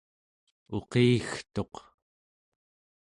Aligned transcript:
uqiggetuq 0.77 1.75